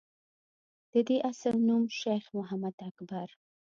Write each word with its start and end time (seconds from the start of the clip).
دَدوي 0.91 1.17
اصل 1.31 1.55
نوم 1.67 1.83
شېخ 1.99 2.23
محمد 2.37 2.75
اکبر 2.89 3.27